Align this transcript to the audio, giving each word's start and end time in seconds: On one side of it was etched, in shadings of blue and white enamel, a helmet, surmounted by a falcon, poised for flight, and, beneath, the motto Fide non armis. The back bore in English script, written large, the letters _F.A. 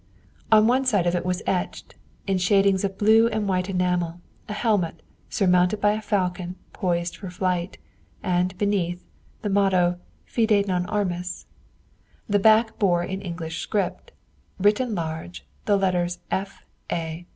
On 0.51 0.65
one 0.65 0.83
side 0.83 1.05
of 1.05 1.13
it 1.13 1.23
was 1.23 1.43
etched, 1.45 1.93
in 2.25 2.39
shadings 2.39 2.83
of 2.83 2.97
blue 2.97 3.27
and 3.27 3.47
white 3.47 3.69
enamel, 3.69 4.19
a 4.49 4.53
helmet, 4.53 5.03
surmounted 5.29 5.79
by 5.79 5.91
a 5.91 6.01
falcon, 6.01 6.55
poised 6.73 7.15
for 7.17 7.29
flight, 7.29 7.77
and, 8.23 8.57
beneath, 8.57 9.05
the 9.43 9.49
motto 9.51 9.99
Fide 10.25 10.65
non 10.67 10.87
armis. 10.87 11.45
The 12.27 12.39
back 12.39 12.79
bore 12.79 13.03
in 13.03 13.21
English 13.21 13.59
script, 13.61 14.11
written 14.57 14.95
large, 14.95 15.45
the 15.65 15.77
letters 15.77 16.17
_F.A. 16.31 17.27